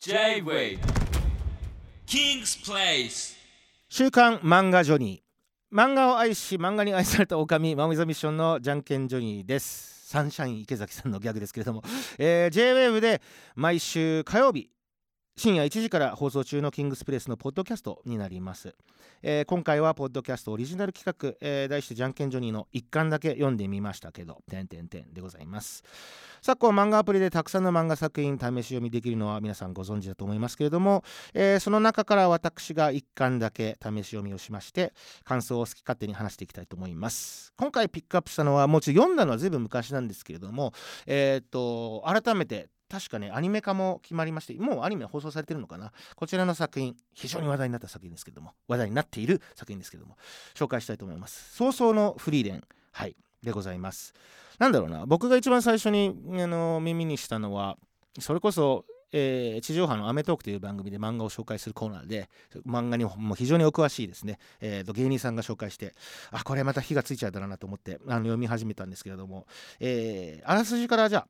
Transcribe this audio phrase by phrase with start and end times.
[0.00, 0.78] J-Way.
[2.06, 3.36] King's Place.
[3.88, 5.76] 週刊漫画ジョニー。
[5.76, 10.06] 漫画を愛し漫画に愛された狼マムイザミッションのじゃんけんジョニーです。
[10.08, 11.82] サンシャイン池崎さんのギャグですけれども、
[12.16, 13.20] えー、JWAVE で
[13.56, 14.70] 毎週火曜日
[15.38, 18.74] 深夜1時から放送中のキングスプレスのポッドキャストになります、
[19.22, 25.84] えー今回はポッドキャストオリジナル企画、えー題してじゃんけんジョニーの一巻だけ読んでみましたけど点点点でございます。
[26.42, 31.04] 昨今漫画アプリでたくさんの漫画作品試し読みできるのは皆さんご存知だと思いますけれども、
[31.34, 37.52] えーその中から私が一巻だけ試し読みをしまして感想を好き勝手に話していきたいと思います。
[37.56, 40.72] 今回ピックアップしたのはもちょっと読んだのはずいぶん昔なんですけれども
[41.06, 45.92] えーと改めて確かねアニメ化も決まりましてもうアニメ放送されてるのかな。
[46.16, 50.16] こちらの作品非常に話題になった作品ですけども話題になっている作品ですけども
[50.54, 51.54] 紹介したいと思います。
[51.54, 54.14] 早々のフリーレンはいでございます。
[54.58, 57.76] なんだろうな僕が一番最初にあの耳にしたのは
[58.18, 62.28] それこそえー地上波の『アメトーク』という番組で漫画を紹介するコーナーで
[62.66, 65.94] 漫画にも非常にお詳しいですね、えーと芸人さんが紹介して
[66.30, 69.46] あこれまた火がついちゃうだろうなと思ってあの読み始めたんですけれども、
[69.80, 71.28] えーあらすじからじゃあ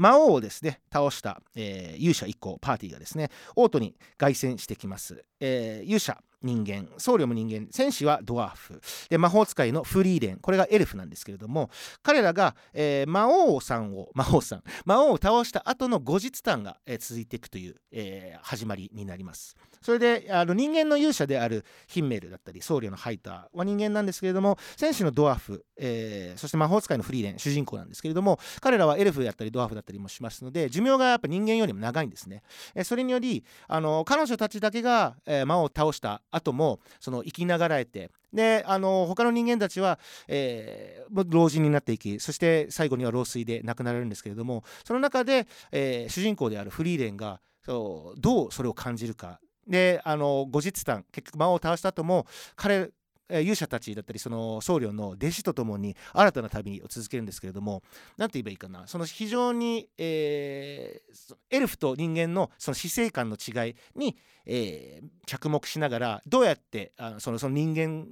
[0.00, 8.80] 魔王をですね倒した、えー勇者一行パーティーがですね王都に凱旋してきます、えー勇者人間僧侶も人間戦士はドワーフ。
[9.08, 10.38] で魔法使いのフリーレン。
[10.38, 11.70] これがエルフなんですけれども
[12.02, 19.56] 彼らが、えー魔王さんを魔王さん魔王を倒した後の後日談が、えー続いていくという、えー始まりになります。
[19.82, 32.42] それであの人間の勇者であるヒンメルだったり僧侶のハイターは人間なんですけれども戦士のドワーフ、えーそして魔法使いのフリーレン主人公なんですけれども彼らはエルフだったりドワーフだったりもしますので寿命がやっぱ人間よりも長いんですね、
[32.74, 49.40] えーそれによりあの彼女たちだけが、えー魔王を倒した後もその生きながらえてであの他の人間たちは、えー老人になっていきそして最後には老衰で亡くなられるんですけれどもその中で、えー主人公であるフリーレンがそうどうそれを感じるか。
[49.66, 52.90] であの後日談結局魔王を倒した後も彼
[53.30, 57.82] え勇者たちだったりその僧侶の弟子とともに新たな旅を続けるんですけれども
[58.16, 61.10] 何て言えばいいかなその非常に、えー
[61.50, 64.16] エルフと人間のその死生観の違いに、
[64.46, 68.04] えー着目しながらどうやってあのそのその人間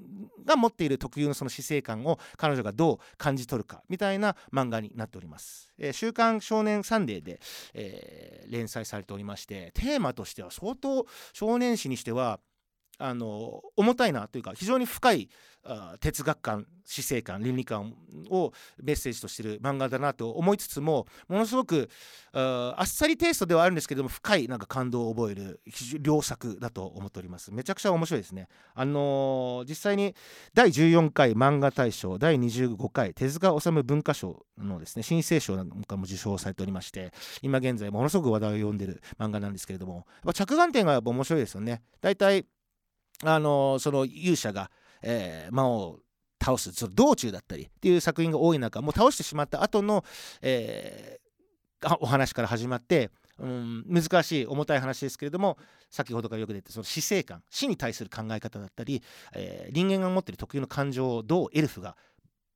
[0.44, 5.72] が持っている特有のその死生観を彼女がどう感じ取るかみたいな漫画になっております。
[5.78, 7.41] えー週刊少年サンデーで、
[7.75, 12.38] え連載されておりましてテーマとしては相当少年誌にしては
[12.98, 15.28] あの重たいなというか非常に深い
[16.00, 17.94] 哲学観死生観倫理観
[18.31, 21.91] をメッセージとしている漫画だなと思いつつもものすごく
[22.32, 25.60] あっさりテイストではあるんですけども深いなんか感動を覚える
[26.03, 27.53] 良作だと思っております。
[27.53, 28.48] めちゃくちゃ面白いですね。
[28.75, 30.14] あのー実際に
[30.54, 41.82] 第14回漫画大賞第25回手塚治虫文化賞のですね新生賞なんかも受賞されておりまして今現在ものすごく話題を呼んでる漫画なんですけれどもやっぱ着眼点がやっぱ面白いですよね。
[42.00, 42.47] 大体
[43.25, 44.71] あのその勇者が、
[45.03, 46.01] えー魔王を
[46.41, 50.05] 倒すその道中だったりっていう作品が多い中もう倒してしまった後の、
[50.41, 51.29] えー
[52.01, 53.09] お話から始まって、
[53.39, 55.59] うん、難しい重たい話ですけれども
[55.91, 59.01] 先ほどからよく出てその死生観死に対する考え方だったり、
[59.33, 61.97] えー人間が持っている特有の感情をどうエルフが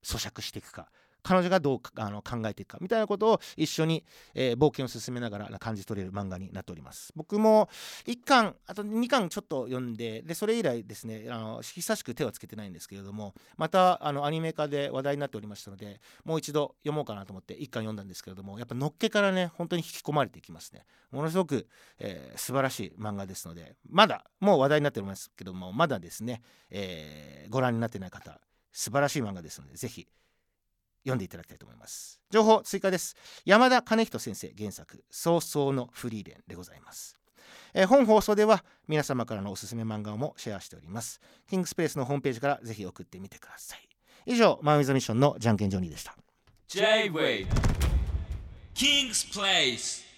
[0.05, 0.91] 咀嚼していくか
[1.23, 7.13] 彼女がどうあの考えていくかみたいなことを一緒に、えー冒険を進めながら感じ取れる漫画になっております。
[7.17, 7.69] 僕も
[8.07, 20.85] 1巻あと2巻ちょっと読んででそれ以来ですねあの久しく手はつけてないんですけれどもまたあのアニメ化で話題になっておりましたのでもう一度読もうかなと思って1巻読んだんですけれどもやっぱのっけからね本当に引き込まれていきますね。
[21.11, 21.67] ものすごく、
[21.99, 28.41] えー素晴らしい漫画ですのでまだもう話題になっておりますけどもまだですね、えーご覧になってない方
[28.73, 30.09] 素晴らしい漫画ですのでぜひ
[31.03, 32.21] 読んでいただきたいと思います。
[32.31, 33.17] 情報追加です。
[33.45, 37.17] 山田兼人先生原作早々のフリーレンでございます。
[37.75, 41.21] えー本放送では皆様からのおすすめ漫画もシェアしております。
[41.49, 43.89] キングスペースのホームページからぜひ送ってみてください。
[44.27, 46.17] 以上マ・ウィズ・ミッションのじゃんけんジョニーでした。
[46.69, 47.47] J-Way
[48.75, 50.12] King's Place